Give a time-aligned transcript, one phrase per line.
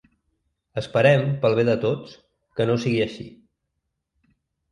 [0.81, 2.15] Esperem, pel bé de tots,
[2.59, 3.27] que no sigui així.